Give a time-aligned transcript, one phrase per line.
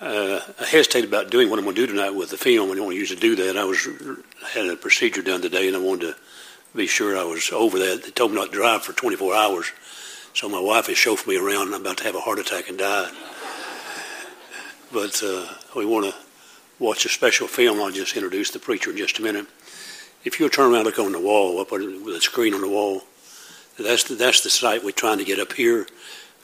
[0.00, 2.70] uh, I hesitated about doing what I'm going to do tonight with the film.
[2.70, 3.56] I don't usually do that.
[3.56, 3.88] I was
[4.52, 6.16] had a procedure done today, and I wanted to
[6.76, 8.04] be sure I was over that.
[8.04, 9.72] They told me not to drive for 24 hours,
[10.34, 12.68] so my wife has chauffeured me around, and I'm about to have a heart attack
[12.68, 13.10] and die.
[14.92, 16.14] But uh, we want to
[16.78, 17.80] watch a special film.
[17.80, 19.46] I'll just introduce the preacher in just a minute.
[20.24, 23.02] If you'll turn around look on the wall, up with a screen on the wall,
[23.78, 25.86] that's the, that's the site we're trying to get up here.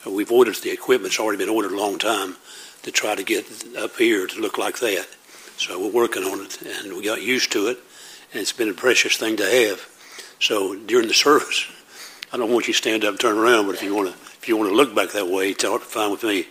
[0.05, 2.35] Uh, we've ordered the equipment; it's already been ordered a long time
[2.85, 3.45] to try to get
[3.75, 5.07] up here to look like that.
[5.57, 7.79] So we're working on it, and we got used to it,
[8.31, 9.81] and it's been a precious thing to have.
[10.39, 11.65] So during the service,
[12.31, 14.13] I don't want you to stand up and turn around, but if you want to,
[14.13, 16.45] if you want to look back that way, it's fine with me.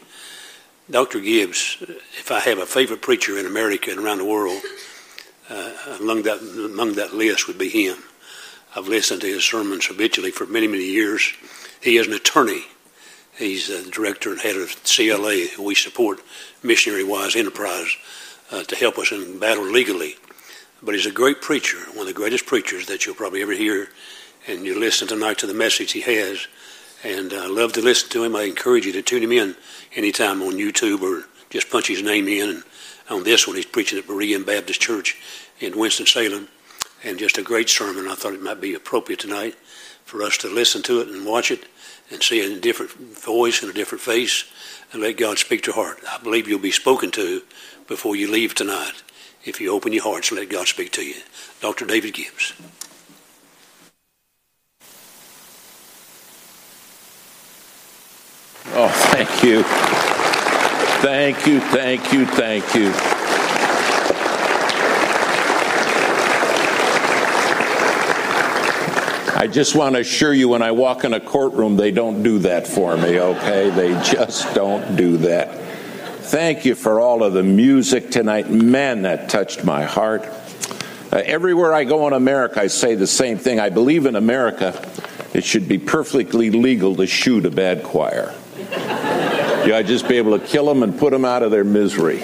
[0.90, 1.20] Dr.
[1.20, 1.76] Gibbs,
[2.18, 4.60] if I have a favorite preacher in America and around the world,
[5.48, 7.98] uh, among that among that list would be him.
[8.74, 11.32] I've listened to his sermons habitually for many many years.
[11.80, 12.64] He is an attorney.
[13.36, 15.46] He's the director and head of CLA.
[15.58, 16.20] We support
[16.62, 17.96] Missionary Wise Enterprise
[18.52, 20.16] uh, to help us in battle legally.
[20.82, 23.88] But he's a great preacher, one of the greatest preachers that you'll probably ever hear.
[24.46, 26.46] And you listen tonight to the message he has.
[27.02, 28.36] And I love to listen to him.
[28.36, 29.56] I encourage you to tune him in
[29.96, 32.50] anytime on YouTube or just punch his name in.
[32.50, 32.64] And
[33.10, 35.20] on this one, he's preaching at Berean Baptist Church
[35.58, 36.48] in Winston-Salem.
[37.02, 38.06] And just a great sermon.
[38.06, 39.56] I thought it might be appropriate tonight
[40.04, 41.64] for us to listen to it and watch it
[42.10, 44.44] and see it in a different voice and a different face
[44.92, 45.98] and let God speak to heart.
[46.10, 47.42] I believe you'll be spoken to
[47.88, 49.02] before you leave tonight
[49.44, 51.16] if you open your hearts and let God speak to you.
[51.60, 51.86] Dr.
[51.86, 52.52] David Gibbs.
[58.76, 59.62] Oh, thank you.
[61.02, 63.13] Thank you, thank you, thank you.
[69.44, 72.38] I just want to assure you when I walk in a courtroom, they don't do
[72.38, 73.68] that for me, okay?
[73.68, 75.54] They just don't do that.
[76.22, 78.48] Thank you for all of the music tonight.
[78.48, 80.22] Man, that touched my heart.
[81.12, 83.60] Uh, everywhere I go in America, I say the same thing.
[83.60, 84.82] I believe in America,
[85.34, 88.34] it should be perfectly legal to shoot a bad choir.
[89.66, 92.22] You ought just be able to kill them and put them out of their misery.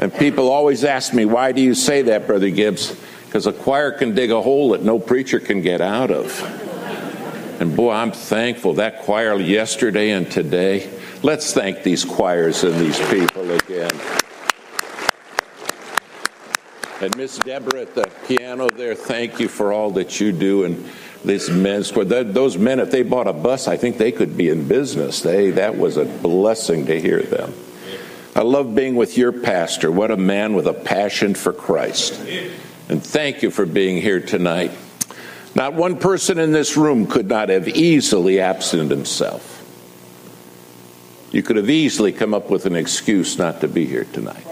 [0.00, 3.00] And people always ask me, why do you say that, Brother Gibbs?
[3.34, 6.40] Because a choir can dig a hole that no preacher can get out of.
[7.60, 10.88] And boy, I'm thankful that choir yesterday and today.
[11.24, 13.90] Let's thank these choirs and these people again.
[17.00, 20.62] And Miss Deborah at the piano there, thank you for all that you do.
[20.62, 20.88] And
[21.24, 24.48] this men's choir, those men, if they bought a bus, I think they could be
[24.48, 25.22] in business.
[25.22, 27.52] They that was a blessing to hear them.
[28.36, 29.90] I love being with your pastor.
[29.90, 32.20] What a man with a passion for Christ.
[32.88, 34.72] And thank you for being here tonight.
[35.54, 39.50] Not one person in this room could not have easily absented himself.
[41.32, 44.46] You could have easily come up with an excuse not to be here tonight.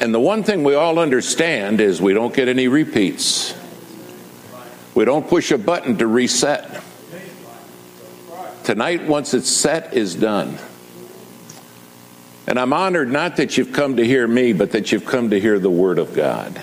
[0.00, 3.54] And the one thing we all understand is we don't get any repeats.
[4.94, 6.82] We don't push a button to reset.
[8.64, 10.58] Tonight, once it's set, is done.
[12.50, 15.38] And I'm honored not that you've come to hear me, but that you've come to
[15.38, 16.60] hear the Word of God.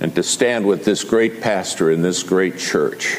[0.00, 3.16] And to stand with this great pastor in this great church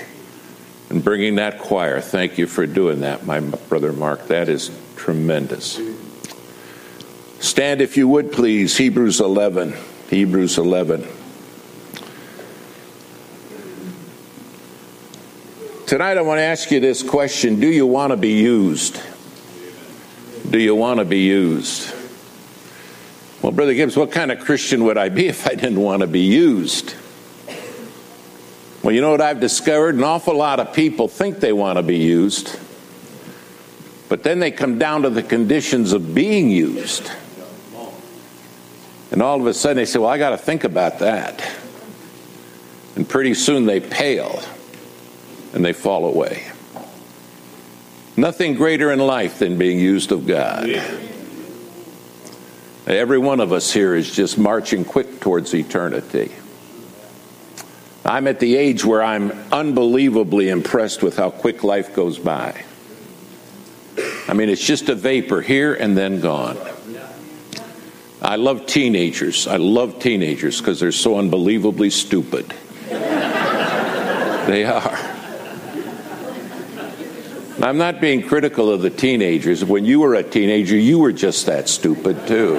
[0.90, 2.02] and bringing that choir.
[2.02, 4.28] Thank you for doing that, my brother Mark.
[4.28, 5.80] That is tremendous.
[7.40, 8.76] Stand, if you would, please.
[8.76, 9.74] Hebrews 11.
[10.10, 11.08] Hebrews 11.
[15.86, 19.02] Tonight, I want to ask you this question Do you want to be used?
[20.50, 21.94] Do you want to be used?
[23.42, 26.08] Well, Brother Gibbs, what kind of Christian would I be if I didn't want to
[26.08, 26.96] be used?
[28.82, 29.96] Well, you know what I've discovered?
[29.96, 32.58] An awful lot of people think they want to be used,
[34.08, 37.12] but then they come down to the conditions of being used.
[39.12, 41.42] And all of a sudden they say, Well, I got to think about that.
[42.96, 44.42] And pretty soon they pale
[45.54, 46.48] and they fall away.
[48.20, 50.68] Nothing greater in life than being used of God.
[52.88, 56.32] Every one of us here is just marching quick towards eternity.
[58.04, 62.64] I'm at the age where I'm unbelievably impressed with how quick life goes by.
[64.28, 66.58] I mean, it's just a vapor here and then gone.
[68.22, 69.46] I love teenagers.
[69.46, 72.52] I love teenagers because they're so unbelievably stupid.
[72.88, 74.87] they are.
[77.62, 79.66] I'm not being critical of the teenagers.
[79.66, 82.58] When you were a teenager, you were just that stupid, too.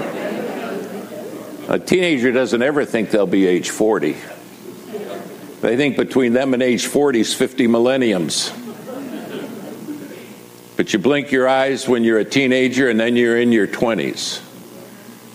[1.69, 4.17] A teenager doesn't ever think they'll be age 40.
[5.61, 8.53] They think between them and age 40 is 50 millenniums.
[10.77, 14.43] But you blink your eyes when you're a teenager and then you're in your 20s.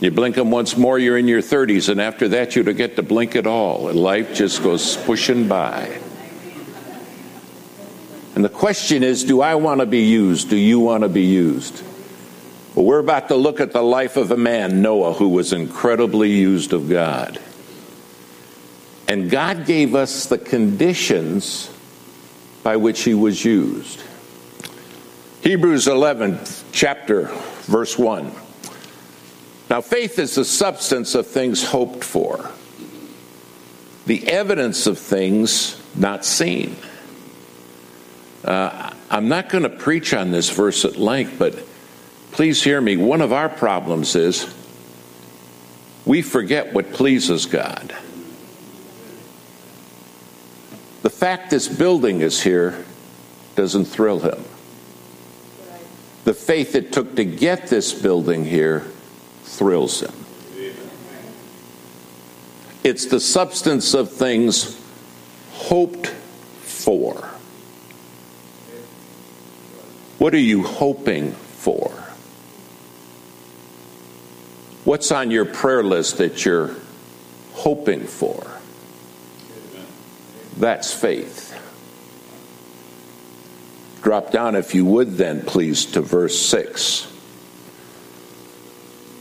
[0.01, 2.97] You blink them once more, you're in your 30s, and after that, you don't get
[2.97, 3.87] to blink at all.
[3.87, 5.97] And life just goes pushing by.
[8.35, 10.49] And the question is do I want to be used?
[10.49, 11.83] Do you want to be used?
[12.75, 16.31] Well, we're about to look at the life of a man, Noah, who was incredibly
[16.31, 17.39] used of God.
[19.07, 21.69] And God gave us the conditions
[22.63, 24.01] by which he was used.
[25.41, 26.39] Hebrews 11,
[26.71, 27.25] chapter,
[27.63, 28.31] verse 1.
[29.69, 32.49] Now, faith is the substance of things hoped for,
[34.05, 36.75] the evidence of things not seen.
[38.43, 41.57] Uh, I'm not going to preach on this verse at length, but
[42.31, 42.97] please hear me.
[42.97, 44.53] One of our problems is
[46.05, 47.95] we forget what pleases God.
[51.03, 52.85] The fact this building is here
[53.55, 54.43] doesn't thrill him.
[56.23, 58.81] The faith it took to get this building here
[59.43, 60.13] thrills him.
[62.83, 64.81] It's the substance of things
[65.51, 67.32] hoped for.
[70.23, 71.91] What are you hoping for?
[74.85, 76.77] What's on your prayer list that you're
[77.51, 78.49] hoping for?
[80.55, 81.49] That's faith.
[84.01, 87.05] Drop down, if you would, then, please, to verse 6.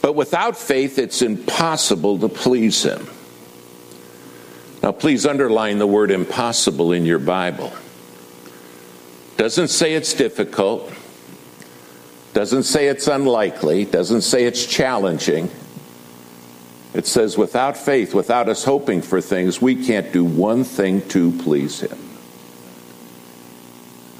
[0.02, 3.08] But without faith, it's impossible to please Him.
[4.84, 7.72] Now, please underline the word impossible in your Bible.
[9.36, 10.92] Doesn't say it's difficult,
[12.32, 15.50] doesn't say it's unlikely, doesn't say it's challenging.
[16.94, 21.32] It says, without faith, without us hoping for things, we can't do one thing to
[21.38, 21.98] please Him.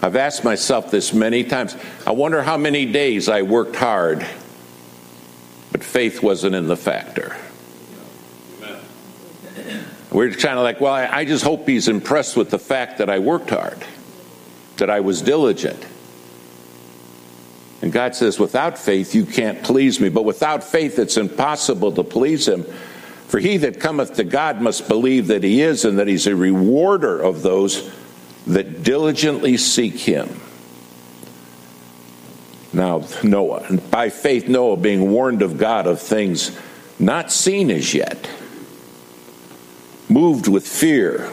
[0.01, 1.77] I've asked myself this many times.
[2.07, 4.27] I wonder how many days I worked hard,
[5.71, 7.37] but faith wasn't in the factor.
[10.11, 13.19] We're kind of like, well, I just hope he's impressed with the fact that I
[13.19, 13.79] worked hard,
[14.77, 15.87] that I was diligent.
[17.83, 20.09] And God says, without faith, you can't please me.
[20.09, 22.65] But without faith, it's impossible to please him.
[23.27, 26.37] For he that cometh to God must believe that he is, and that he's a
[26.37, 27.91] rewarder of those
[28.47, 30.41] that diligently seek him.
[32.73, 36.57] Now, Noah, by faith, Noah, being warned of God of things
[36.99, 38.31] not seen as yet,
[40.09, 41.31] moved with fear,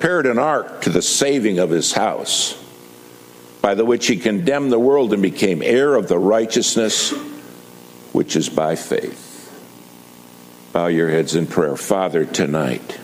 [0.00, 2.58] prepared an ark to the saving of his house,
[3.60, 7.10] by the which he condemned the world and became heir of the righteousness
[8.14, 9.26] which is by faith.
[10.72, 11.76] Bow your heads in prayer.
[11.76, 12.98] Father, tonight,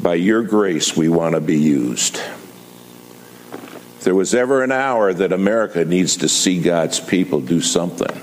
[0.00, 2.18] by your grace, we want to be used.
[2.18, 8.22] If there was ever an hour that America needs to see God's people do something,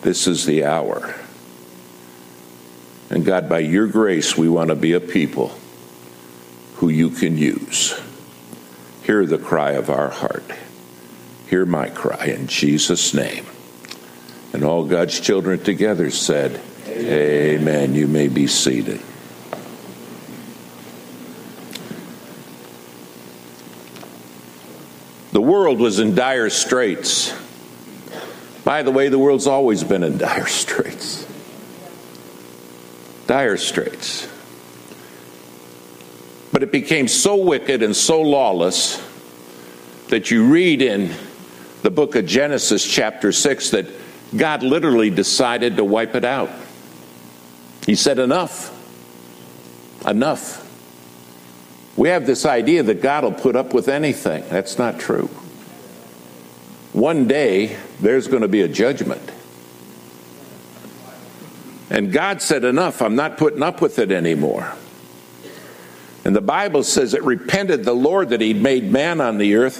[0.00, 1.14] this is the hour.
[3.12, 5.52] And God, by your grace, we want to be a people
[6.76, 8.00] who you can use.
[9.02, 10.44] Hear the cry of our heart.
[11.46, 13.44] Hear my cry in Jesus' name.
[14.54, 17.60] And all God's children together said, Amen.
[17.60, 17.94] Amen.
[17.94, 19.02] You may be seated.
[25.32, 27.34] The world was in dire straits.
[28.64, 31.26] By the way, the world's always been in dire straits.
[33.26, 34.28] Dire straits.
[36.52, 39.02] But it became so wicked and so lawless
[40.08, 41.14] that you read in
[41.82, 43.86] the book of Genesis, chapter 6, that
[44.36, 46.50] God literally decided to wipe it out.
[47.86, 48.70] He said, Enough.
[50.06, 50.58] Enough.
[51.96, 54.44] We have this idea that God will put up with anything.
[54.48, 55.28] That's not true.
[56.92, 59.22] One day, there's going to be a judgment.
[61.92, 64.72] And God said, Enough, I'm not putting up with it anymore.
[66.24, 69.78] And the Bible says it repented the Lord that he'd made man on the earth,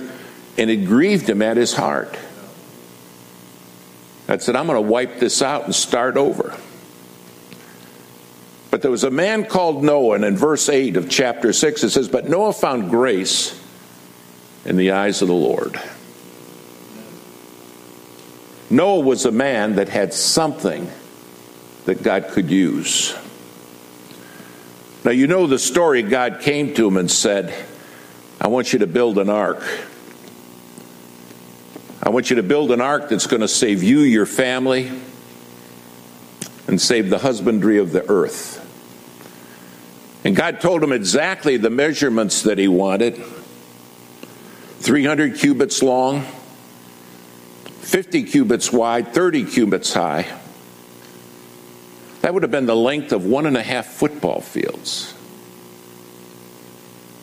[0.59, 2.19] and it grieved him at his heart.
[4.27, 6.55] God said, I'm going to wipe this out and start over.
[8.71, 11.91] But there was a man called Noah, and in verse 8 of chapter 6 it
[11.91, 13.59] says, But Noah found grace
[14.67, 15.81] in the eyes of the Lord.
[18.69, 20.91] Noah was a man that had something
[21.87, 23.15] that God could use.
[25.05, 26.03] Now, you know the story.
[26.03, 27.55] God came to him and said,
[28.41, 29.63] I want you to build an ark.
[32.03, 34.91] I want you to build an ark that's going to save you, your family,
[36.67, 38.59] and save the husbandry of the earth.
[40.25, 43.17] And God told him exactly the measurements that he wanted.
[44.81, 46.23] 300 cubits long,
[47.81, 50.27] 50 cubits wide, 30 cubits high.
[52.23, 55.13] That would have been the length of one and a half football fields.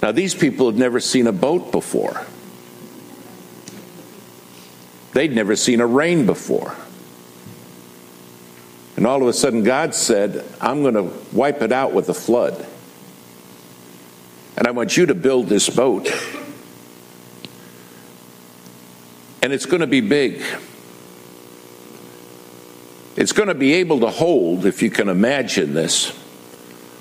[0.01, 2.25] Now, these people had never seen a boat before.
[5.13, 6.75] They'd never seen a rain before.
[8.95, 12.13] And all of a sudden, God said, I'm going to wipe it out with a
[12.13, 12.65] flood.
[14.57, 16.09] And I want you to build this boat.
[19.41, 20.43] And it's going to be big.
[23.15, 26.11] It's going to be able to hold, if you can imagine this,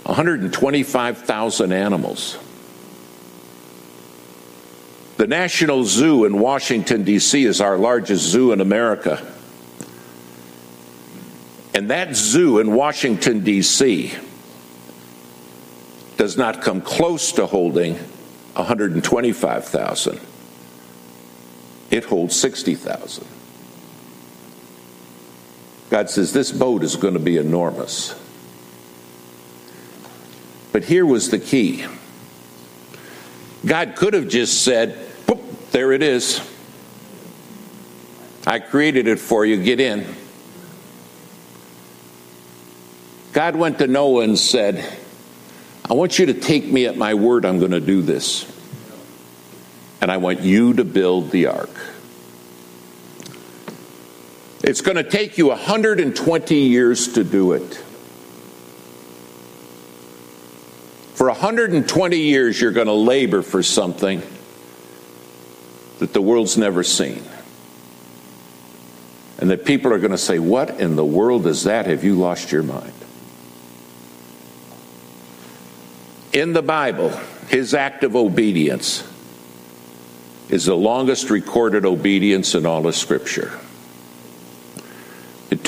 [0.04, 2.38] 125,000 animals.
[5.18, 7.44] The National Zoo in Washington, D.C.
[7.44, 9.20] is our largest zoo in America.
[11.74, 14.14] And that zoo in Washington, D.C.
[16.16, 17.94] does not come close to holding
[18.54, 20.20] 125,000.
[21.90, 23.26] It holds 60,000.
[25.90, 28.18] God says, This boat is going to be enormous.
[30.73, 31.87] But here was the key
[33.66, 35.09] God could have just said,
[35.73, 36.40] there it is.
[38.47, 40.07] I created it for you, get in.
[43.33, 44.85] God went to Noah and said,
[45.88, 48.50] I want you to take me at my word, I'm going to do this.
[50.00, 51.71] And I want you to build the ark.
[54.62, 57.74] It's going to take you 120 years to do it.
[61.14, 64.22] For 120 years, you're going to labor for something
[65.98, 67.22] that the world's never seen.
[69.38, 71.86] And that people are going to say, What in the world is that?
[71.86, 72.92] Have you lost your mind?
[76.32, 77.10] In the Bible,
[77.48, 79.08] his act of obedience
[80.48, 83.58] is the longest recorded obedience in all of Scripture.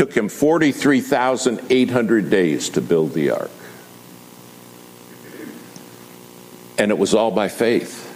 [0.00, 3.50] Took him 43,800 days to build the ark.
[6.78, 8.07] And it was all by faith.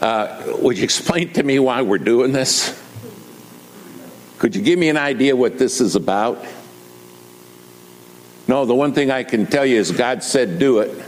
[0.00, 2.82] Uh, would you explain to me why we're doing this?
[4.38, 6.42] Could you give me an idea what this is about?
[8.48, 11.04] No, the one thing I can tell you is God said do it.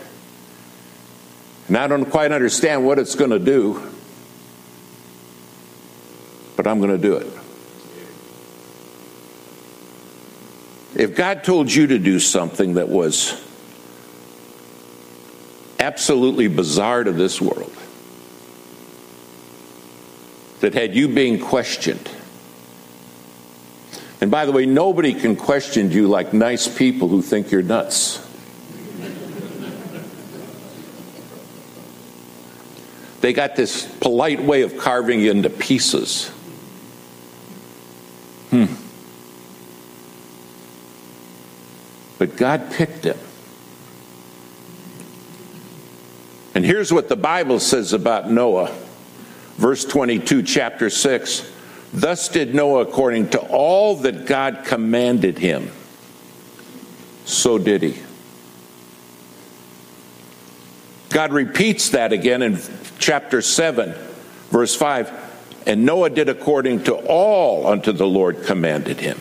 [1.68, 3.82] And I don't quite understand what it's going to do,
[6.54, 7.38] but I'm going to do it.
[10.95, 13.40] If God told you to do something that was
[15.78, 17.73] absolutely bizarre to this world,
[20.61, 22.11] that had you being questioned.
[24.21, 28.25] And by the way, nobody can question you like nice people who think you're nuts.
[33.21, 36.28] They got this polite way of carving you into pieces.
[38.50, 38.66] Hmm.
[42.18, 43.18] But God picked him.
[46.54, 48.75] And here's what the Bible says about Noah.
[49.56, 51.52] Verse 22, chapter 6
[51.92, 55.70] Thus did Noah according to all that God commanded him.
[57.25, 58.02] So did he.
[61.10, 62.58] God repeats that again in
[62.98, 63.94] chapter 7,
[64.50, 65.12] verse 5.
[65.66, 69.20] And Noah did according to all unto the Lord commanded him.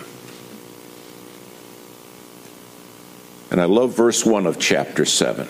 [3.57, 5.47] And I love verse 1 of chapter 7.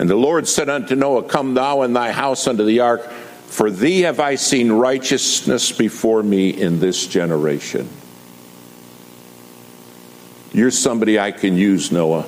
[0.00, 3.70] And the Lord said unto Noah, Come thou and thy house unto the ark, for
[3.70, 7.88] thee have I seen righteousness before me in this generation.
[10.52, 12.26] You're somebody I can use, Noah.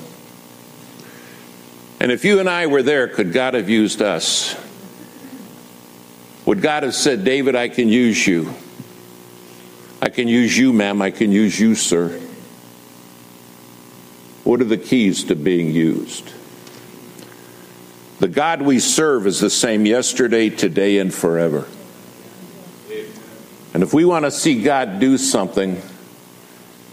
[1.99, 4.55] And if you and I were there, could God have used us?
[6.45, 8.55] Would God have said, David, I can use you?
[10.01, 11.03] I can use you, ma'am.
[11.03, 12.23] I can use you, sir.
[14.47, 16.33] What are the keys to being used?
[18.21, 21.67] The God we serve is the same yesterday, today, and forever.
[23.75, 25.83] And if we want to see God do something,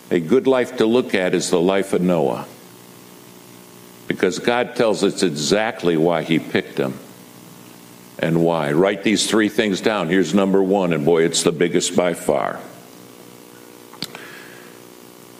[0.09, 2.47] a good life to look at is the life of Noah.
[4.07, 6.97] Because God tells us exactly why he picked him
[8.17, 8.71] and why.
[8.71, 10.09] Write these three things down.
[10.09, 12.59] Here's number one, and boy, it's the biggest by far.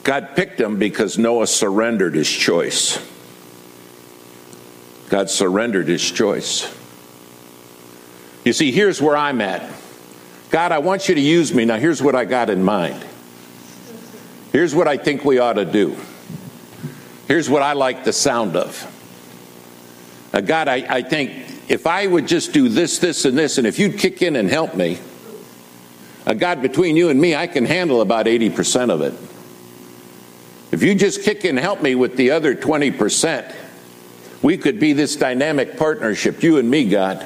[0.04, 3.00] God picked him because Noah surrendered his choice.
[5.10, 6.74] God surrendered his choice.
[8.44, 9.72] You see, here's where I'm at.
[10.50, 11.66] God, I want you to use me.
[11.66, 13.04] Now, here's what I got in mind.
[14.52, 15.96] Here's what I think we ought to do.
[17.28, 18.90] Here's what I like the sound of.
[20.34, 21.32] Now, God, I, I think
[21.70, 24.50] if I would just do this, this, and this, and if you'd kick in and
[24.50, 25.00] help me,
[26.26, 29.14] uh, God, between you and me, I can handle about 80% of it.
[30.74, 33.56] If you just kick in and help me with the other 20%,
[34.42, 37.24] we could be this dynamic partnership, you and me, God.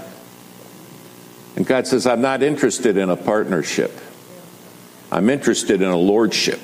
[1.56, 3.98] And God says, I'm not interested in a partnership.
[5.14, 6.60] I'm interested in a lordship.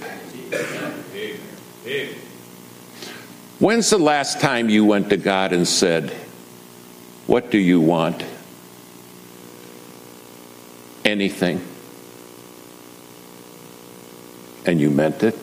[3.60, 6.10] When's the last time you went to God and said,
[7.28, 8.26] What do you want?
[11.06, 11.66] Anything.
[14.66, 15.43] And you meant it?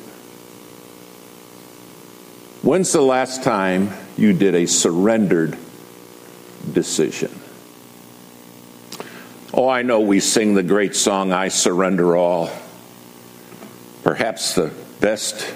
[2.63, 5.57] When's the last time you did a surrendered
[6.71, 7.41] decision?
[9.55, 12.51] Oh, I know we sing the great song, I Surrender All.
[14.03, 15.55] Perhaps the best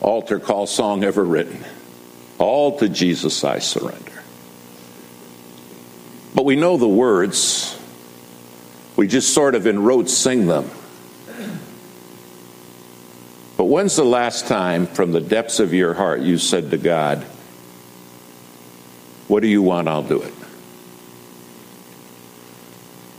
[0.00, 1.64] altar call song ever written.
[2.38, 4.22] All to Jesus I surrender.
[6.32, 7.76] But we know the words.
[8.94, 10.70] We just sort of in rote sing them.
[13.56, 17.22] But when's the last time from the depths of your heart you said to God,
[19.28, 19.88] What do you want?
[19.88, 20.34] I'll do it.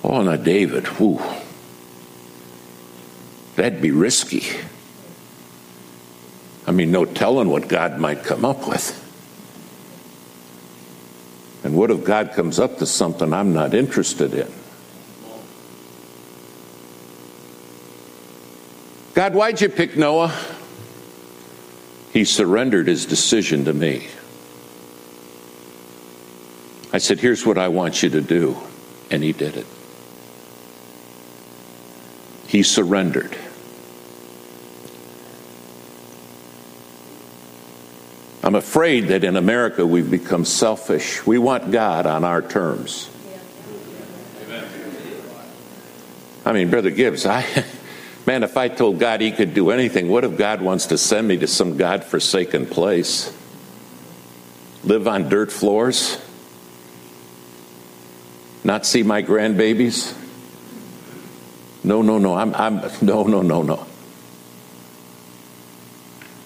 [0.03, 1.21] Oh, now, David, whew.
[3.55, 4.43] That'd be risky.
[6.67, 9.01] I mean, no telling what God might come up with.
[11.63, 14.51] And what if God comes up to something I'm not interested in?
[19.15, 20.37] God, why'd you pick Noah?
[22.11, 24.09] He surrendered his decision to me.
[26.91, 28.57] I said, Here's what I want you to do.
[29.09, 29.65] And he did it.
[32.47, 33.37] He surrendered.
[38.43, 41.25] I'm afraid that in America we've become selfish.
[41.25, 43.09] We want God on our terms.
[46.45, 47.43] I mean, Brother Gibbs, I,
[48.25, 51.27] man, if I told God he could do anything, what if God wants to send
[51.27, 53.35] me to some God forsaken place?
[54.83, 56.19] Live on dirt floors?
[58.63, 60.15] Not see my grandbabies?
[61.83, 62.35] No, no, no.
[62.35, 63.85] I'm, I'm, no, no, no, no.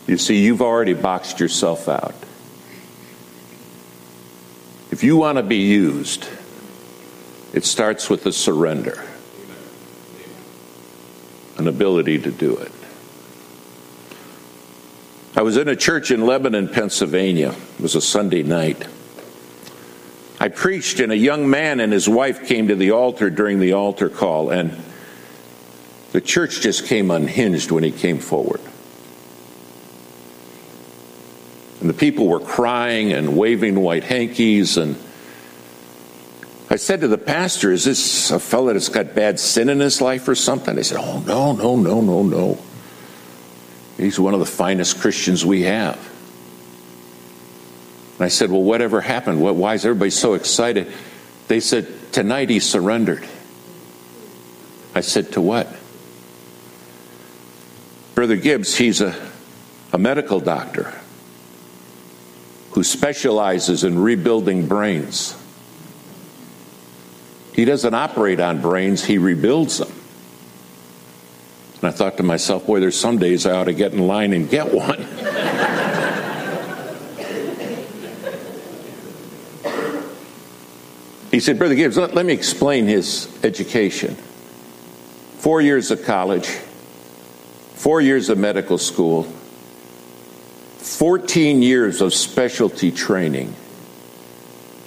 [0.05, 2.15] You see, you've already boxed yourself out.
[4.91, 6.27] If you want to be used,
[7.53, 9.01] it starts with a surrender,
[11.59, 12.71] an ability to do it.
[15.35, 17.51] I was in a church in Lebanon, Pennsylvania.
[17.51, 18.87] It was a Sunday night.
[20.39, 23.73] I preached, and a young man and his wife came to the altar during the
[23.73, 24.75] altar call, and
[26.13, 28.61] the church just came unhinged when he came forward.
[31.81, 34.77] And the people were crying and waving white hankies.
[34.77, 34.95] And
[36.69, 40.01] I said to the pastor, Is this a fellow that's got bad sin in his
[40.01, 40.75] life or something?
[40.75, 42.57] They said, Oh, no, no, no, no, no.
[43.97, 45.97] He's one of the finest Christians we have.
[48.17, 49.41] And I said, Well, whatever happened?
[49.41, 50.91] Why is everybody so excited?
[51.47, 53.27] They said, Tonight he surrendered.
[54.93, 55.75] I said, To what?
[58.13, 59.15] Brother Gibbs, he's a,
[59.91, 60.93] a medical doctor
[62.71, 65.38] who specializes in rebuilding brains.
[67.53, 69.91] He doesn't operate on brains, he rebuilds them.
[71.81, 74.33] And I thought to myself, boy, there's some days I ought to get in line
[74.33, 74.99] and get one.
[81.31, 84.15] he said, Brother Gibbs, let, let me explain his education.
[85.37, 89.23] Four years of college, four years of medical school,
[90.79, 93.55] 14 years of specialty training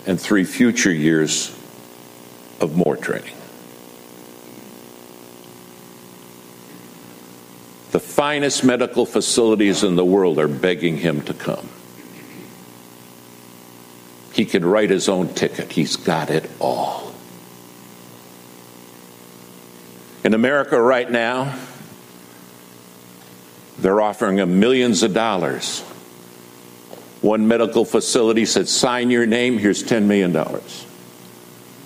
[0.06, 1.56] and three future years
[2.62, 3.34] of more training.
[7.90, 11.68] The finest medical facilities in the world are begging him to come.
[14.32, 17.12] He can write his own ticket, he's got it all.
[20.24, 21.58] In America right now,
[23.78, 25.82] they're offering him millions of dollars
[27.22, 30.32] one medical facility said, sign your name, here's $10 million.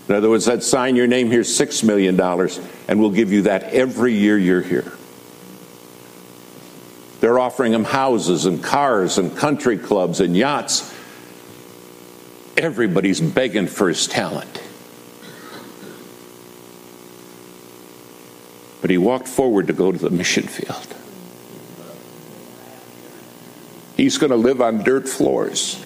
[0.08, 2.20] In other words, said, sign your name, here, $6 million,
[2.88, 4.92] and we'll give you that every year you're here.
[7.20, 10.94] They're offering him houses and cars and country clubs and yachts.
[12.56, 14.62] Everybody's begging for his talent.
[18.80, 20.94] But he walked forward to go to the mission field.
[23.96, 25.85] He's going to live on dirt floors.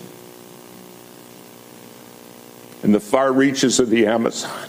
[2.82, 4.68] In the far reaches of the Amazon.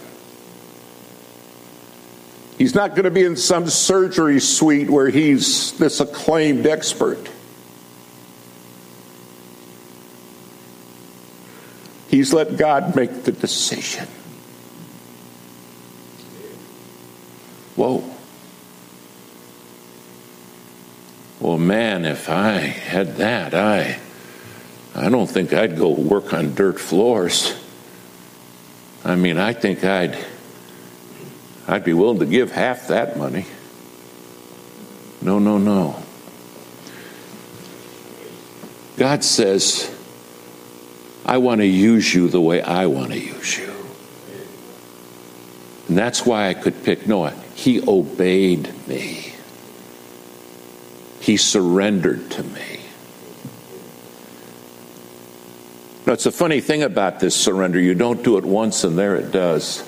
[2.58, 7.30] He's not going to be in some surgery suite where he's this acclaimed expert.
[12.08, 14.06] He's let God make the decision.
[17.76, 18.04] Whoa.
[21.40, 23.98] Well, man, if I had that, I
[24.94, 27.56] I don't think I'd go work on dirt floors.
[29.04, 30.18] I mean, I think I'd
[31.68, 33.46] I'd be willing to give half that money.
[35.22, 36.02] No, no, no.
[38.98, 39.90] God says,
[41.26, 43.74] I want to use you the way I want to use you.
[45.88, 47.34] And that's why I could pick Noah.
[47.56, 49.34] He obeyed me,
[51.20, 52.71] he surrendered to me.
[56.12, 57.80] It's a funny thing about this surrender.
[57.80, 59.88] You don't do it once and there it does.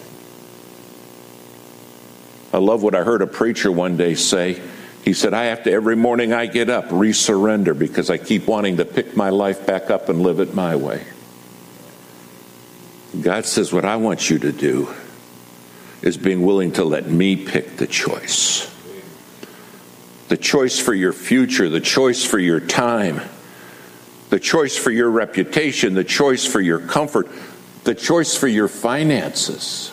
[2.54, 4.62] I love what I heard a preacher one day say.
[5.04, 8.78] He said, I have to, every morning I get up, resurrender because I keep wanting
[8.78, 11.04] to pick my life back up and live it my way.
[13.22, 14.94] God says, What I want you to do
[16.02, 18.72] is being willing to let me pick the choice.
[20.30, 23.22] The choice for your future, the choice for your time,
[24.34, 27.28] the choice for your reputation, the choice for your comfort,
[27.84, 29.92] the choice for your finances.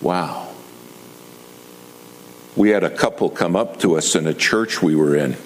[0.00, 0.52] Wow.
[2.56, 5.36] We had a couple come up to us in a church we were in.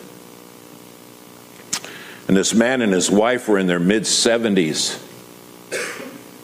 [2.26, 4.98] And this man and his wife were in their mid 70s.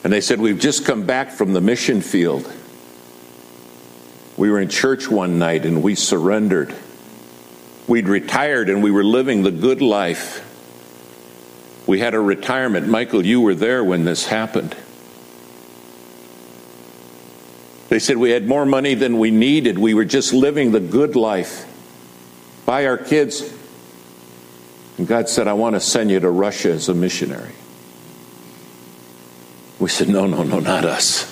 [0.05, 2.53] And they said, We've just come back from the mission field.
[4.37, 6.75] We were in church one night and we surrendered.
[7.89, 10.49] We'd retired and we were living the good life.
[11.87, 12.89] We had a retirement.
[12.89, 14.77] Michael, you were there when this happened.
[17.89, 19.79] They said we had more money than we needed.
[19.79, 21.67] We were just living the good life.
[22.65, 23.53] By our kids.
[24.97, 27.53] And God said, I want to send you to Russia as a missionary.
[29.79, 31.29] We said, No, no, no, not us.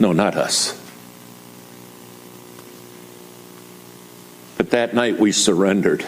[0.00, 0.81] No, not us.
[4.62, 6.06] But that night we surrendered.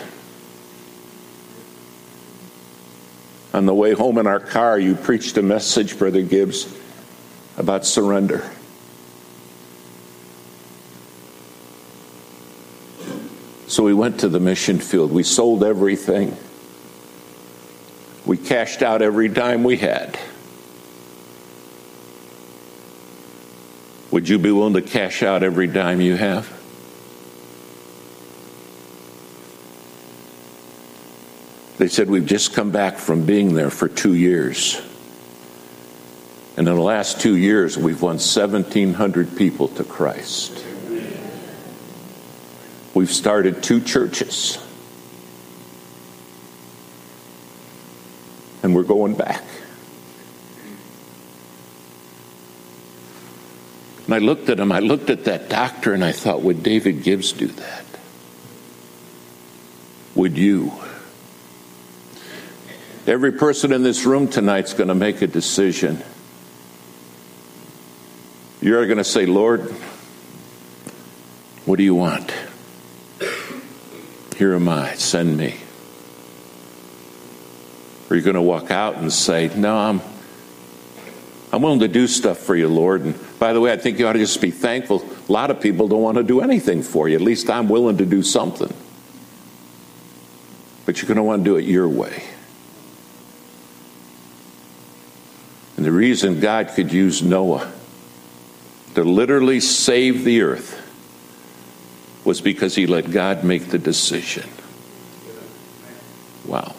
[3.53, 6.73] On the way home in our car, you preached a message, Brother Gibbs,
[7.57, 8.49] about surrender.
[13.67, 15.11] So we went to the mission field.
[15.11, 16.37] We sold everything.
[18.25, 20.17] We cashed out every dime we had.
[24.13, 26.64] Would you be willing to cash out every dime you have?
[31.79, 34.81] They said, We've just come back from being there for two years.
[36.57, 40.65] And in the last two years, we've won 1,700 people to Christ.
[42.95, 44.59] We've started two churches.
[48.63, 49.43] And we're going back.
[54.07, 57.03] And I looked at him, I looked at that doctor, and I thought, would David
[57.03, 57.85] Gibbs do that?
[60.15, 60.73] Would you?
[63.07, 66.03] Every person in this room tonight's going to make a decision.
[68.63, 69.71] You're going to say, Lord,
[71.67, 72.33] what do you want?
[74.39, 75.57] Here am I, send me.
[78.09, 80.01] Or you're going to walk out and say, No, I'm,
[81.53, 83.03] I'm willing to do stuff for you, Lord.
[83.03, 85.07] And by the way, I think you ought to just be thankful.
[85.29, 87.17] A lot of people don't want to do anything for you.
[87.17, 88.73] At least I'm willing to do something.
[90.87, 92.25] But you're going to want to do it your way.
[95.85, 97.71] And the reason God could use Noah
[98.95, 100.81] to literally save the earth
[102.25, 104.49] was because he let God make the decision.
[106.47, 106.75] Wow.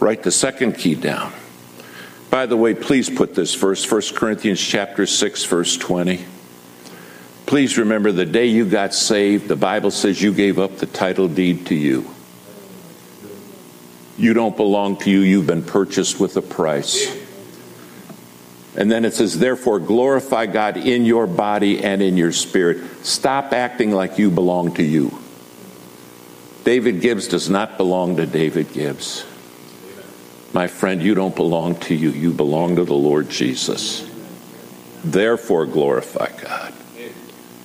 [0.00, 1.34] Write the second key down.
[2.30, 6.24] By the way, please put this verse, 1 Corinthians chapter 6, verse 20.
[7.44, 11.28] Please remember the day you got saved, the Bible says you gave up the title
[11.28, 12.10] deed to you.
[14.18, 17.14] You don't belong to you, you've been purchased with a price.
[18.76, 23.04] And then it says, therefore, glorify God in your body and in your spirit.
[23.04, 25.18] Stop acting like you belong to you.
[26.64, 29.24] David Gibbs does not belong to David Gibbs.
[30.52, 32.10] My friend, you don't belong to you.
[32.10, 34.08] You belong to the Lord Jesus.
[35.04, 36.74] Therefore, glorify God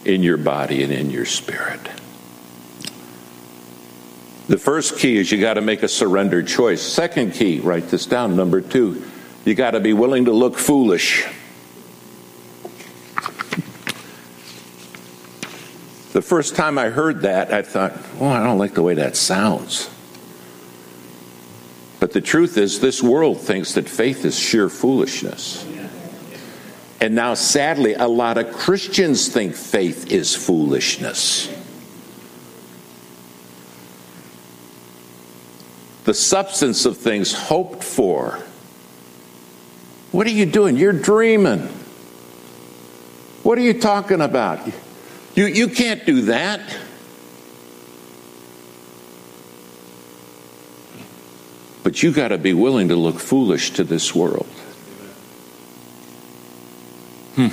[0.05, 1.79] in your body and in your spirit.
[4.47, 6.81] The first key is you got to make a surrendered choice.
[6.81, 9.03] Second key, write this down, number two,
[9.45, 11.25] you got to be willing to look foolish.
[16.13, 19.15] The first time I heard that, I thought, well, I don't like the way that
[19.15, 19.89] sounds.
[22.01, 25.65] But the truth is, this world thinks that faith is sheer foolishness.
[26.99, 31.47] And now, sadly, a lot of Christians think faith is foolishness.
[36.11, 38.37] The substance of things hoped for.
[40.11, 40.75] What are you doing?
[40.75, 41.59] You're dreaming.
[43.43, 44.59] What are you talking about?
[45.35, 46.59] You, you can't do that.
[51.81, 54.47] But you got to be willing to look foolish to this world.
[57.35, 57.47] Hmm.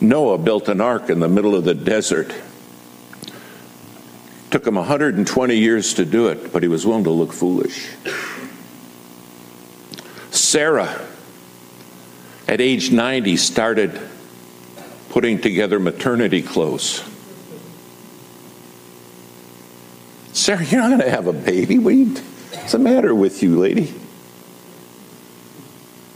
[0.00, 2.34] Noah built an ark in the middle of the desert.
[4.50, 7.88] Took him 120 years to do it, but he was willing to look foolish.
[10.30, 11.04] Sarah,
[12.46, 14.00] at age 90, started
[15.10, 17.02] putting together maternity clothes.
[20.32, 21.78] Sarah, you're not going to have a baby.
[21.78, 23.92] what's the matter with you, lady?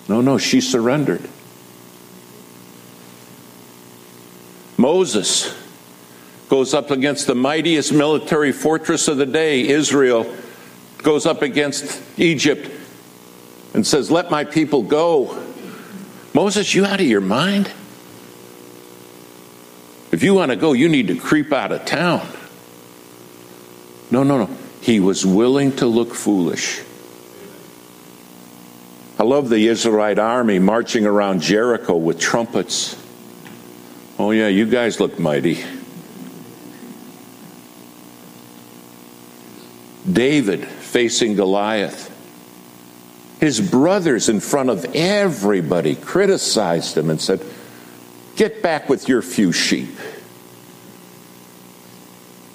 [0.09, 1.29] No, no, she surrendered.
[4.77, 5.55] Moses
[6.51, 10.27] goes up against the mightiest military fortress of the day, Israel,
[10.99, 12.69] goes up against Egypt
[13.73, 15.41] and says, Let my people go.
[16.35, 17.69] Moses, you out of your mind?
[20.11, 22.27] If you want to go, you need to creep out of town.
[24.11, 24.51] No, no, no.
[24.81, 26.83] He was willing to look foolish.
[29.21, 32.97] I love the Israelite army marching around Jericho with trumpets.
[34.19, 35.63] Oh, yeah, you guys look mighty.
[40.13, 42.09] David facing Goliath.
[43.41, 47.45] His brothers, in front of everybody, criticized him and said,
[48.37, 49.97] Get back with your few sheep.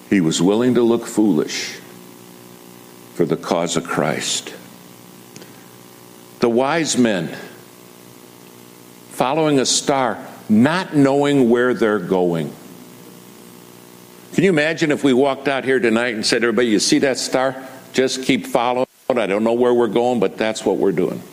[0.09, 1.79] He was willing to look foolish
[3.15, 4.53] for the cause of Christ.
[6.39, 7.35] The wise men
[9.09, 12.53] following a star, not knowing where they're going.
[14.35, 17.17] Can you imagine if we walked out here tonight and said, Everybody, you see that
[17.17, 17.55] star?
[17.93, 18.85] Just keep following.
[19.09, 21.23] I don't know where we're going, but that's what we're doing.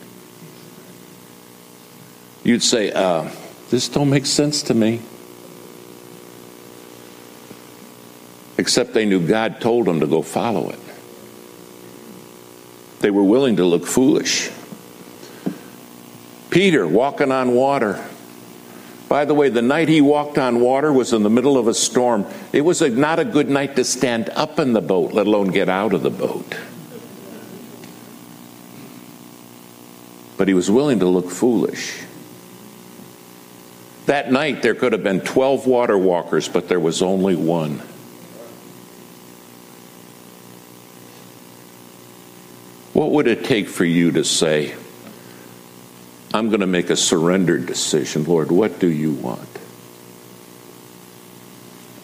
[2.45, 3.29] You'd say, uh,
[3.69, 5.01] this don't make sense to me.
[8.57, 10.79] Except they knew God told them to go follow it.
[13.01, 14.49] They were willing to look foolish.
[16.51, 18.01] Peter walking on water.
[19.13, 21.75] By the way, the night he walked on water was in the middle of a
[21.75, 22.25] storm.
[22.51, 25.49] It was a, not a good night to stand up in the boat, let alone
[25.49, 26.57] get out of the boat.
[30.35, 32.01] But he was willing to look foolish.
[34.07, 37.83] That night, there could have been 12 water walkers, but there was only one.
[42.93, 44.73] What would it take for you to say,
[46.33, 48.23] I'm going to make a surrender decision?
[48.25, 49.47] Lord, what do you want?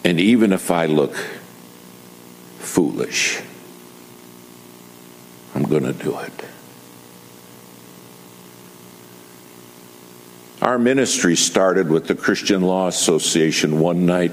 [0.04, 1.16] And even if I look
[2.58, 3.40] foolish,
[5.54, 6.44] I'm going to do it.
[10.62, 14.32] Our ministry started with the Christian Law Association one night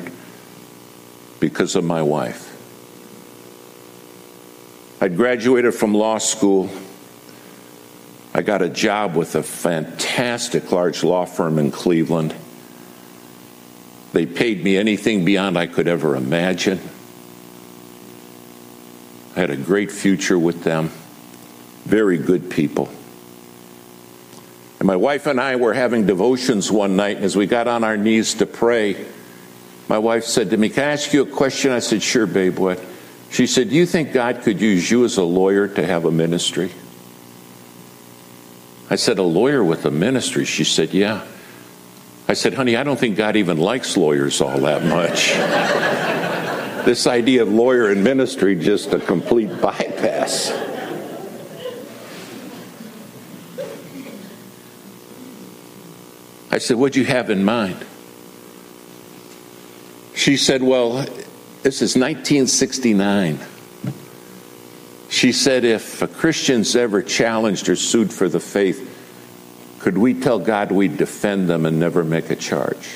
[1.40, 2.54] because of my wife.
[5.02, 6.70] I'd graduated from law school.
[8.48, 12.34] Got a job with a fantastic large law firm in Cleveland.
[14.14, 16.80] They paid me anything beyond I could ever imagine.
[19.36, 20.92] I had a great future with them.
[21.84, 22.90] Very good people.
[24.80, 27.84] And my wife and I were having devotions one night, and as we got on
[27.84, 29.08] our knees to pray,
[29.90, 31.72] my wife said to me, Can I ask you a question?
[31.72, 32.82] I said, Sure, babe, what?
[33.30, 36.12] She said, Do you think God could use you as a lawyer to have a
[36.12, 36.72] ministry?
[38.90, 40.46] I said, A lawyer with a ministry?
[40.46, 41.26] She said, Yeah.
[42.28, 45.34] I said, Honey, I don't think God even likes lawyers all that much.
[46.86, 50.52] this idea of lawyer and ministry, just a complete bypass.
[56.50, 57.86] I said, What'd you have in mind?
[60.16, 61.06] She said, Well,
[61.64, 63.40] this is 1969.
[65.10, 68.94] She said, if a Christians ever challenged or sued for the faith,
[69.80, 72.90] could we tell God we'd defend them and never make a charge?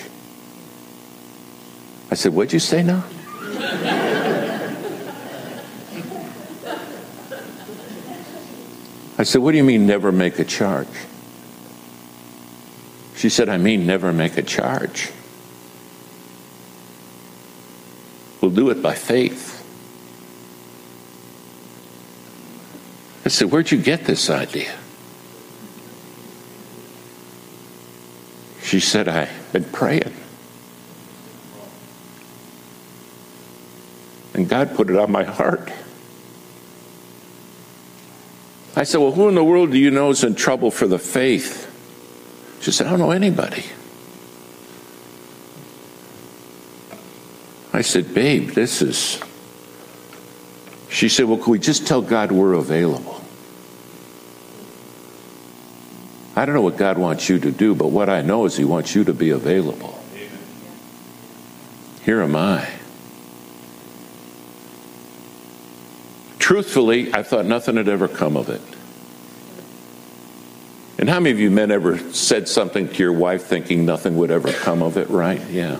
[2.12, 3.06] I said, What'd you say now?
[9.18, 10.88] I said, What do you mean never make a charge?
[13.16, 15.12] She said, I mean never make a charge.
[18.42, 19.51] We'll do it by faith.
[23.32, 24.74] Said, Where'd you get this idea?
[28.62, 30.14] She said, I've been praying.
[34.34, 35.72] And God put it on my heart.
[38.76, 41.00] I said, Well, who in the world do you know is in trouble for the
[41.00, 41.68] faith?
[42.62, 43.66] She said, I don't know anybody.
[47.74, 49.22] I said, Babe, this is.
[50.90, 53.21] She said, Well, can we just tell God we're available?
[56.36, 58.64] I don't know what God wants you to do, but what I know is He
[58.64, 59.98] wants you to be available.
[62.04, 62.68] Here am I.
[66.40, 68.62] Truthfully, I thought nothing had ever come of it.
[70.98, 74.32] And how many of you men ever said something to your wife thinking nothing would
[74.32, 75.42] ever come of it, right?
[75.50, 75.80] Yeah.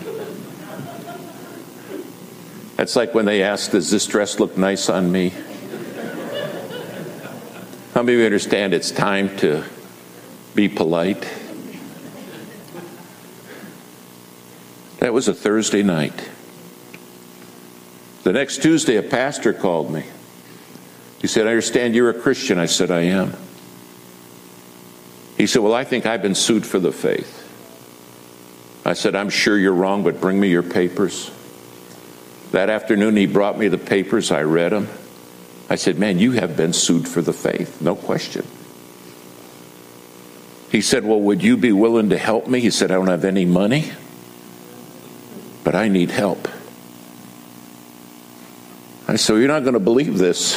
[2.76, 5.32] That's like when they ask, Does this dress look nice on me?
[7.94, 9.64] How many of you understand it's time to
[10.54, 11.28] be polite?
[14.98, 16.30] That was a Thursday night.
[18.22, 20.04] The next Tuesday, a pastor called me.
[21.20, 22.58] He said, I understand you're a Christian.
[22.58, 23.34] I said, I am.
[25.36, 27.40] He said, Well, I think I've been sued for the faith.
[28.84, 31.30] I said, I'm sure you're wrong, but bring me your papers.
[32.52, 34.30] That afternoon, he brought me the papers.
[34.30, 34.88] I read them.
[35.68, 38.46] I said, Man, you have been sued for the faith, no question.
[40.72, 42.60] He said, Well, would you be willing to help me?
[42.60, 43.92] He said, I don't have any money,
[45.64, 46.48] but I need help.
[49.06, 50.56] I said, You're not going to believe this,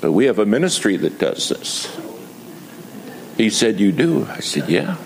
[0.00, 1.94] but we have a ministry that does this.
[3.36, 4.26] He said, You do?
[4.30, 4.96] I said, Yeah.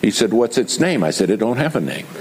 [0.00, 1.02] He said, What's its name?
[1.02, 2.06] I said, It don't have a name.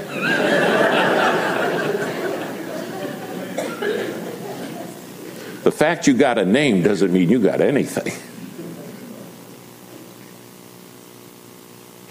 [5.64, 8.31] the fact you got a name doesn't mean you got anything.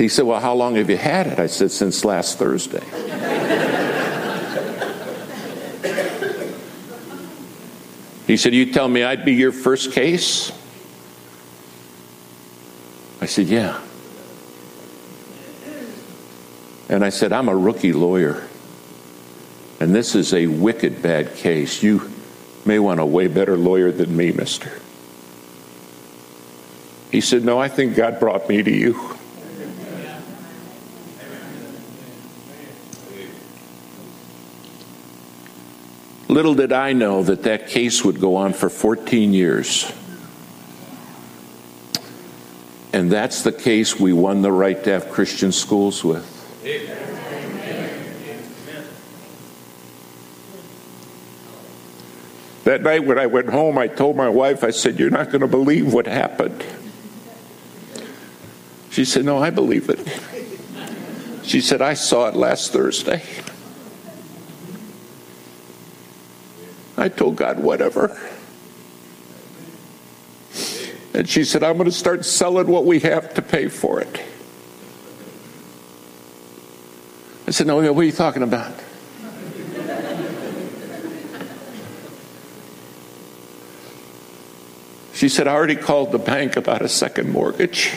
[0.01, 1.39] He said, Well, how long have you had it?
[1.39, 2.81] I said, Since last Thursday.
[8.27, 10.53] he said, You tell me I'd be your first case?
[13.21, 13.79] I said, Yeah.
[16.89, 18.49] And I said, I'm a rookie lawyer.
[19.81, 21.83] And this is a wicked bad case.
[21.83, 22.11] You
[22.65, 24.73] may want a way better lawyer than me, mister.
[27.13, 29.19] He said, No, I think God brought me to you.
[36.41, 39.93] Little did I know that that case would go on for 14 years.
[42.95, 46.25] And that's the case we won the right to have Christian schools with.
[52.65, 55.43] That night when I went home, I told my wife, I said, You're not going
[55.43, 56.65] to believe what happened.
[58.89, 60.01] She said, No, I believe it.
[61.47, 63.23] She said, I saw it last Thursday.
[67.01, 68.21] I told God, whatever.
[71.15, 74.23] And she said, I'm going to start selling what we have to pay for it.
[77.47, 78.73] I said, No, what are you talking about?
[85.15, 87.93] She said, I already called the bank about a second mortgage.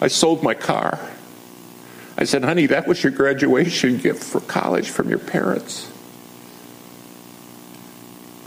[0.00, 1.00] I sold my car.
[2.16, 5.90] I said, honey, that was your graduation gift for college from your parents.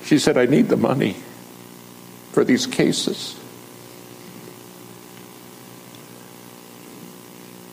[0.05, 1.17] She said, I need the money
[2.31, 3.37] for these cases.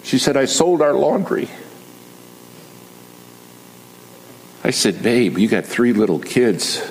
[0.03, 1.49] She said, I sold our laundry.
[4.65, 6.83] I said, Babe, you got three little kids.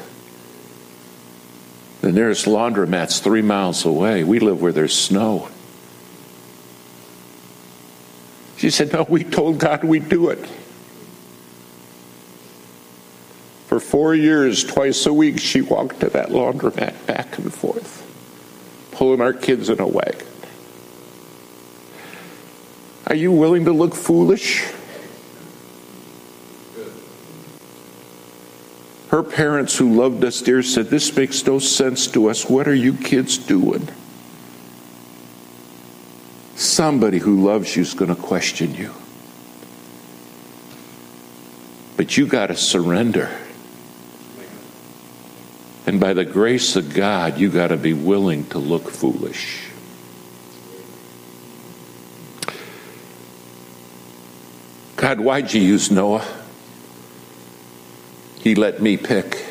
[2.01, 4.23] The nearest laundromat's three miles away.
[4.23, 5.49] We live where there's snow.
[8.63, 10.39] She said, No, we told God we'd do it.
[13.67, 18.07] For four years, twice a week, she walked to that laundromat back and forth,
[18.93, 20.25] pulling our kids in a wagon.
[23.07, 24.63] Are you willing to look foolish?
[29.09, 32.49] Her parents, who loved us dear, said, This makes no sense to us.
[32.49, 33.89] What are you kids doing?
[36.63, 38.93] Somebody who loves you is going to question you.
[41.97, 43.29] But you got to surrender.
[45.85, 49.67] And by the grace of God, you got to be willing to look foolish.
[54.95, 56.25] God, why'd you use Noah?
[58.39, 59.45] He let me pick.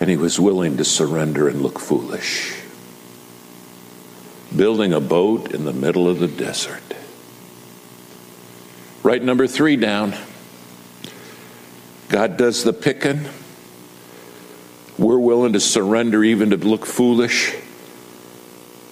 [0.00, 2.57] And he was willing to surrender and look foolish.
[4.54, 6.82] Building a boat in the middle of the desert.
[9.02, 10.14] Write number three down.
[12.08, 13.26] God does the picking.
[14.98, 17.54] We're willing to surrender even to look foolish.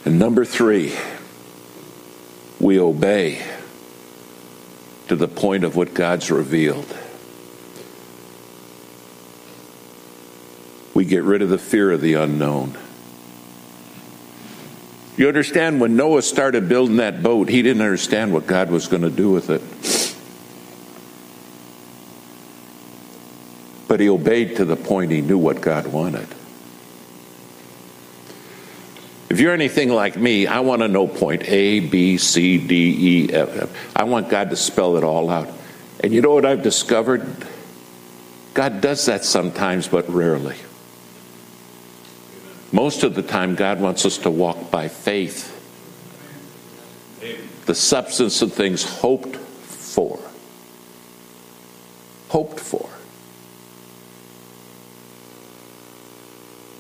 [0.05, 0.95] And number three,
[2.61, 3.43] we obey
[5.09, 6.97] to the point of what God's revealed.
[10.95, 12.79] We get rid of the fear of the unknown.
[15.17, 19.03] You understand, when Noah started building that boat, he didn't understand what God was going
[19.03, 19.63] to do with it.
[23.89, 26.29] But he obeyed to the point he knew what God wanted.
[29.31, 33.33] If you're anything like me, I want to know point A, B, C, D, E,
[33.33, 33.97] F, F.
[33.97, 35.49] I want God to spell it all out.
[36.01, 37.27] And you know what I've discovered?
[38.55, 40.57] God does that sometimes, but rarely.
[42.73, 45.53] Most of the time, God wants us to walk by faith.
[47.67, 50.19] The substance of things hoped for.
[52.29, 52.89] Hoped for.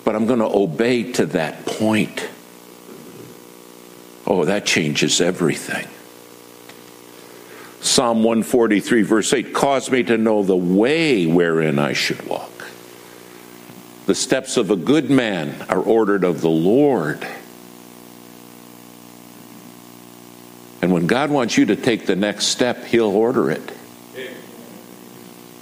[0.04, 2.28] But I'm going to obey to that point.
[4.26, 5.88] Oh, that changes everything.
[7.80, 12.55] Psalm 143, verse 8 Cause me to know the way wherein I should walk.
[14.06, 17.26] The steps of a good man are ordered of the Lord.
[20.80, 23.72] And when God wants you to take the next step, He'll order it.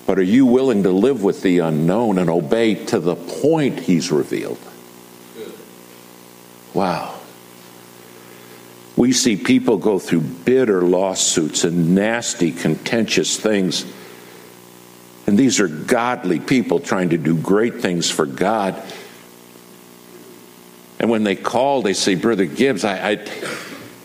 [0.07, 4.13] But are you willing to live with the unknown and obey to the point He's
[4.13, 4.59] revealed?
[6.75, 7.19] Wow.
[8.97, 13.87] We see people go through bitter lawsuits and nasty, contentious things.
[15.27, 18.81] And these are godly people trying to do great things for God.
[20.99, 23.27] And when they call, they say, Brother Gibbs, I, I,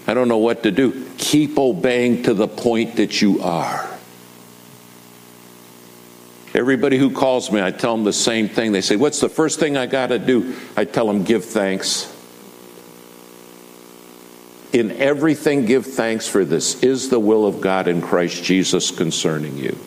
[0.07, 1.09] I don't know what to do.
[1.17, 3.85] Keep obeying to the point that you are.
[6.53, 8.71] Everybody who calls me, I tell them the same thing.
[8.71, 10.55] They say, What's the first thing I got to do?
[10.75, 12.15] I tell them, Give thanks.
[14.71, 19.57] In everything, give thanks, for this is the will of God in Christ Jesus concerning
[19.57, 19.77] you.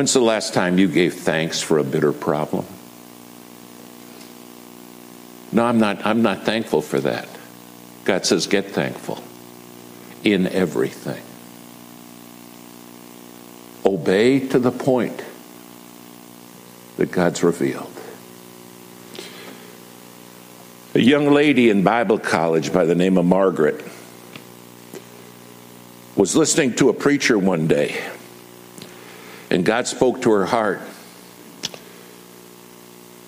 [0.00, 2.64] When's the last time you gave thanks for a bitter problem?
[5.52, 7.28] No, I'm not, I'm not thankful for that.
[8.06, 9.22] God says, get thankful
[10.24, 11.22] in everything.
[13.84, 15.22] Obey to the point
[16.96, 17.92] that God's revealed.
[20.94, 23.84] A young lady in Bible college by the name of Margaret
[26.16, 28.02] was listening to a preacher one day,
[29.50, 30.80] and God spoke to her heart.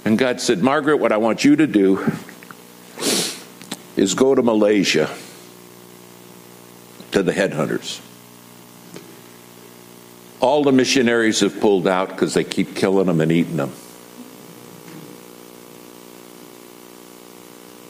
[0.04, 2.10] And God said, Margaret, what I want you to do
[3.96, 5.10] is go to Malaysia
[7.10, 8.00] to the headhunters.
[10.40, 13.72] All the missionaries have pulled out because they keep killing them and eating them.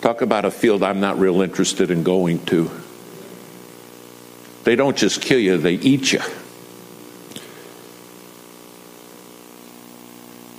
[0.03, 2.71] Talk about a field I'm not real interested in going to.
[4.65, 6.21] They don't just kill you, they eat you.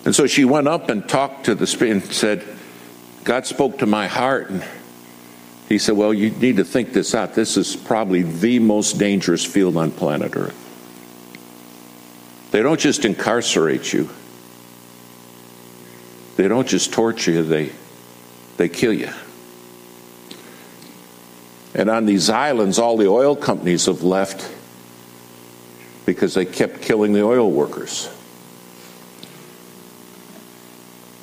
[0.06, 2.44] And so she went up and talked to the spirit and said,
[3.24, 4.50] God spoke to my heart.
[4.50, 4.66] And
[5.70, 7.36] he said, Well, you need to think this out.
[7.36, 10.60] This is probably the most dangerous field on planet Earth.
[12.52, 14.10] They don't just incarcerate you,
[16.36, 17.72] they don't just torture you, they,
[18.58, 19.12] they kill you.
[21.76, 24.48] And on these islands, all the oil companies have left
[26.06, 28.10] because they kept killing the oil workers.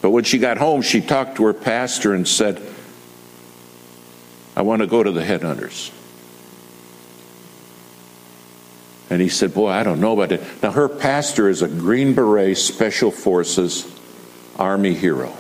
[0.03, 2.61] But when she got home, she talked to her pastor and said,
[4.57, 5.91] I want to go to the headhunters.
[9.11, 10.63] And he said, Boy, I don't know about it.
[10.63, 13.91] Now, her pastor is a Green Beret Special Forces
[14.57, 15.37] Army hero.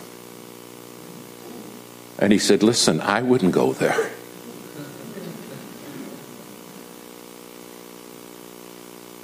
[2.19, 4.11] And he said, Listen, I wouldn't go there.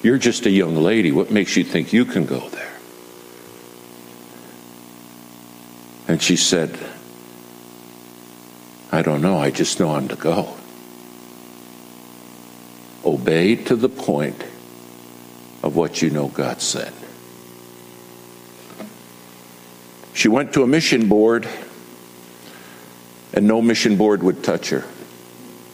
[0.03, 1.11] You're just a young lady.
[1.11, 2.76] What makes you think you can go there?
[6.09, 6.79] And she said,
[8.93, 9.39] I don't know.
[9.39, 10.57] I just know I'm to go.
[13.05, 14.43] Obey to the point
[15.63, 16.93] of what you know God said.
[20.15, 21.47] She went to a mission board,
[23.35, 24.85] and no mission board would touch her.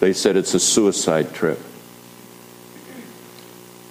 [0.00, 1.60] They said it's a suicide trip.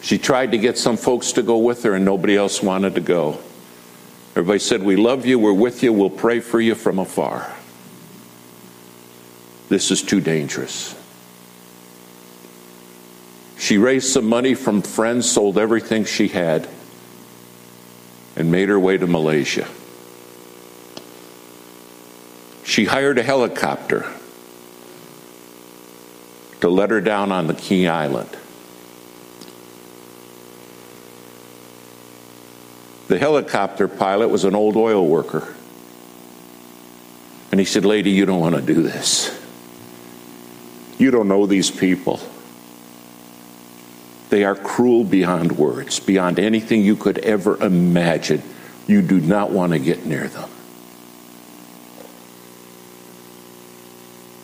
[0.01, 3.01] She tried to get some folks to go with her, and nobody else wanted to
[3.01, 3.39] go.
[4.32, 7.53] Everybody said, We love you, we're with you, we'll pray for you from afar.
[9.67, 10.95] This is too dangerous.
[13.57, 16.67] She raised some money from friends, sold everything she had,
[18.36, 19.67] and made her way to Malaysia.
[22.63, 24.05] She hired a helicopter
[26.61, 28.29] to let her down on the Key Island.
[33.12, 35.53] The helicopter pilot was an old oil worker.
[37.51, 39.38] And he said, Lady, you don't want to do this.
[40.97, 42.22] You don't know these people.
[44.30, 48.43] They are cruel beyond words, beyond anything you could ever imagine.
[48.88, 50.49] You do not want to get near them.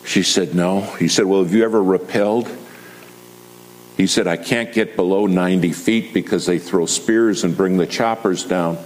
[0.04, 0.82] She said, No.
[0.82, 2.54] He said, Well, have you ever rappelled?
[3.98, 7.86] He said, I can't get below 90 feet because they throw spears and bring the
[7.86, 8.78] choppers down.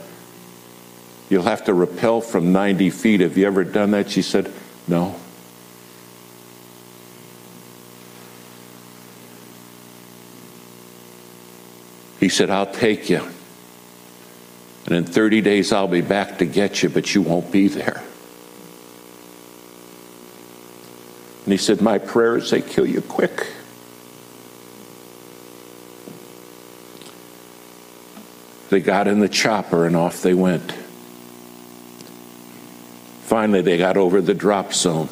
[1.29, 3.21] You'll have to rappel from 90 feet.
[3.21, 4.11] Have you ever done that?
[4.11, 4.51] She said,
[4.89, 5.15] No.
[12.19, 13.29] He said, I'll take you.
[14.87, 18.03] And in 30 days, I'll be back to get you, but you won't be there.
[21.45, 23.47] And he said, My prayers, they kill you quick.
[28.73, 30.73] They got in the chopper and off they went.
[33.25, 35.11] Finally, they got over the drop zone.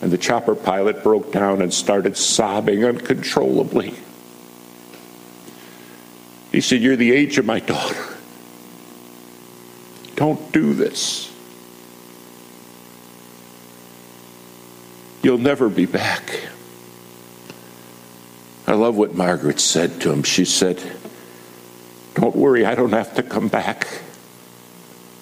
[0.00, 3.92] And the chopper pilot broke down and started sobbing uncontrollably.
[6.50, 8.16] He said, You're the age of my daughter.
[10.16, 11.30] Don't do this.
[15.22, 16.49] You'll never be back.
[18.70, 20.22] I love what Margaret said to him.
[20.22, 20.80] She said,
[22.14, 23.88] Don't worry, I don't have to come back.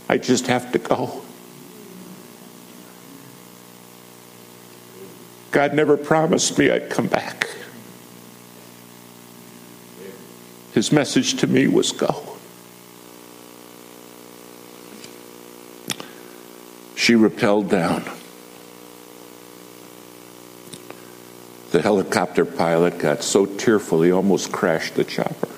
[0.07, 1.22] I just have to go.
[5.51, 7.49] God never promised me I'd come back.
[10.74, 12.36] His message to me was go.
[16.96, 18.18] She rappelled down.
[21.79, 25.49] The helicopter pilot got so tearful he almost crashed the chopper.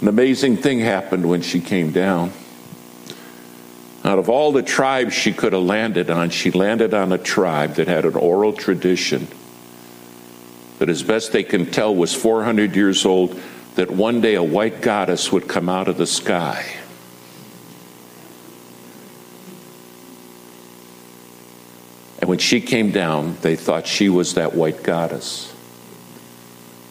[0.00, 2.32] An amazing thing happened when she came down.
[4.02, 7.76] Out of all the tribes she could have landed on, she landed on a tribe
[7.76, 9.28] that had an oral tradition
[10.80, 13.40] that, as best they can tell, was 400 years old,
[13.76, 16.82] that one day a white goddess would come out of the sky
[22.22, 25.54] And when she came down, they thought she was that white goddess.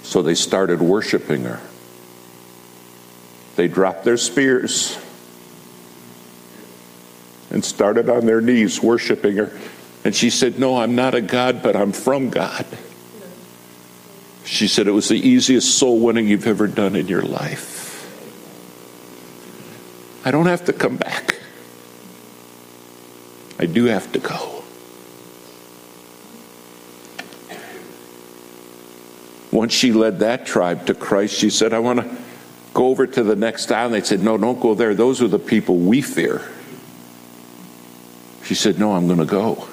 [0.04, 1.60] So they started worshiping her.
[3.56, 4.97] They dropped their spears
[7.49, 9.52] and started on their knees worshiping her.
[10.04, 12.66] And she said, No, I'm not a God, but I'm from God.
[14.45, 17.80] She said it was the easiest soul winning you've ever done in your life.
[20.26, 21.39] I don't have to come back.
[23.60, 24.61] I do have to go.
[29.62, 32.18] Once she led that tribe to Christ, she said, I want to
[32.74, 33.93] go over to the next island.
[33.93, 34.95] They said, No, don't go there.
[34.95, 36.41] Those are the people we fear.
[38.43, 39.68] She said, No, I'm going to go.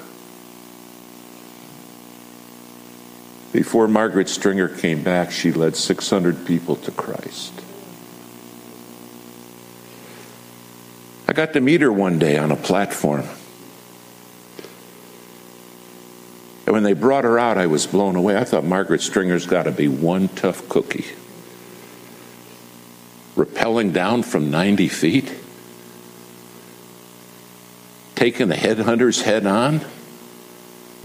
[3.51, 7.53] Before Margaret Stringer came back, she led 600 people to Christ.
[11.27, 13.27] I got to meet her one day on a platform.
[16.69, 18.37] And when they brought her out, I was blown away.
[18.37, 21.07] I thought Margaret Stringer's got to be one tough cookie.
[23.35, 25.33] Rappelling down from 90 feet,
[28.13, 29.81] taking the headhunters head on,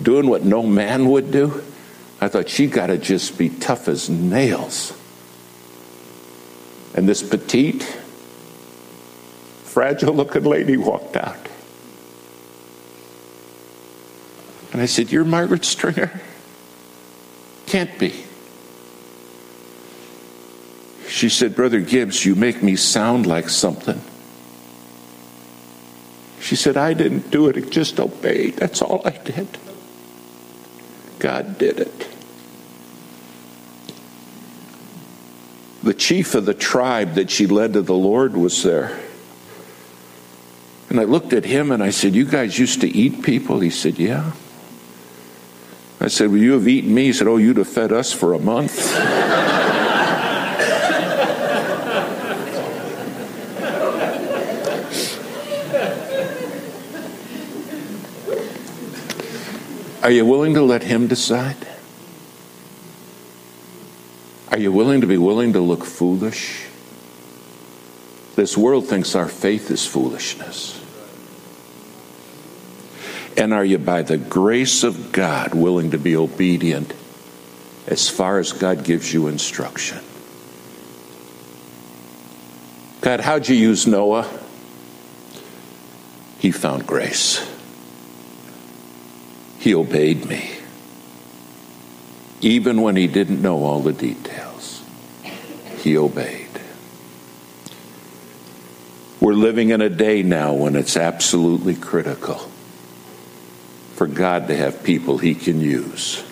[0.02, 1.64] doing what no man would do.
[2.20, 4.92] I thought she got to just be tough as nails.
[6.94, 7.84] And this petite,
[9.64, 11.43] fragile looking lady walked out.
[14.74, 16.20] And I said, You're Margaret Stringer?
[17.64, 18.24] Can't be.
[21.08, 24.00] She said, Brother Gibbs, you make me sound like something.
[26.40, 28.56] She said, I didn't do it, I just obeyed.
[28.56, 29.48] That's all I did.
[31.20, 32.08] God did it.
[35.84, 38.98] the chief of the tribe that she led to the Lord was there.
[40.88, 43.60] And I looked at him and I said, You guys used to eat people?
[43.60, 44.32] He said, Yeah.
[46.04, 47.04] I said, Well, you have eaten me?
[47.04, 48.94] He said, Oh, you'd have fed us for a month.
[60.02, 61.56] Are you willing to let Him decide?
[64.50, 66.66] Are you willing to be willing to look foolish?
[68.36, 70.83] This world thinks our faith is foolishness.
[73.44, 76.94] And are you, by the grace of God, willing to be obedient
[77.86, 79.98] as far as God gives you instruction?
[83.02, 84.26] God, how'd you use Noah?
[86.38, 87.46] He found grace.
[89.58, 90.50] He obeyed me,
[92.40, 94.82] even when he didn't know all the details.
[95.80, 96.48] He obeyed.
[99.20, 102.50] We're living in a day now when it's absolutely critical
[104.04, 106.22] for God to have people he can use.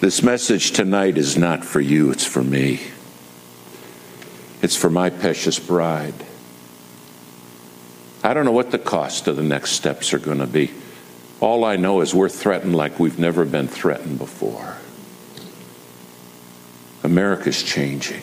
[0.00, 2.80] This message tonight is not for you, it's for me.
[4.60, 6.14] It's for my precious bride.
[8.24, 10.72] I don't know what the cost of the next steps are going to be.
[11.38, 14.78] All I know is we're threatened like we've never been threatened before.
[17.04, 18.22] America's changing.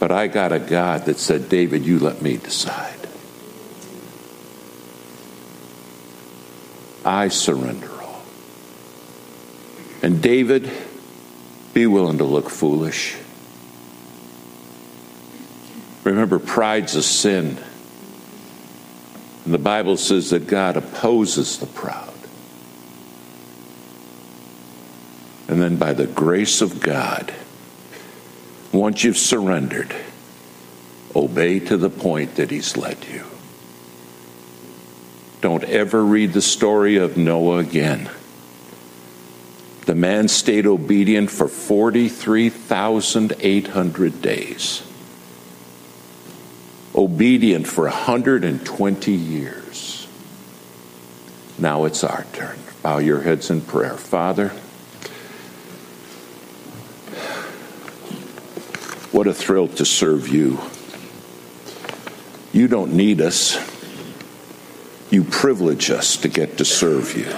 [0.00, 3.03] But I got a God that said, David, you let me decide.
[7.04, 8.22] I surrender all.
[10.02, 10.70] And David,
[11.72, 13.16] be willing to look foolish.
[16.04, 17.58] Remember, pride's a sin.
[19.44, 22.12] And the Bible says that God opposes the proud.
[25.48, 27.34] And then by the grace of God,
[28.72, 29.94] once you've surrendered,
[31.14, 33.24] obey to the point that He's led you.
[35.44, 38.08] Don't ever read the story of Noah again.
[39.84, 44.82] The man stayed obedient for 43,800 days
[46.94, 50.08] obedient for 120 years.
[51.58, 52.58] Now it's our turn.
[52.82, 53.98] Bow your heads in prayer.
[53.98, 54.48] Father,
[59.12, 60.58] what a thrill to serve you.
[62.54, 63.58] You don't need us,
[65.14, 67.32] you privilege us to get to serve you.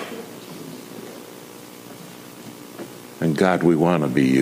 [3.21, 4.35] And God, we want to be you.